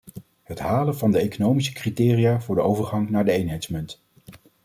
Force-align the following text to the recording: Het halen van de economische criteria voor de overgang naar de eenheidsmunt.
Het 0.43 0.59
halen 0.59 0.97
van 0.97 1.11
de 1.11 1.19
economische 1.19 1.73
criteria 1.73 2.41
voor 2.41 2.55
de 2.55 2.61
overgang 2.61 3.09
naar 3.09 3.25
de 3.25 3.31
eenheidsmunt. 3.31 4.03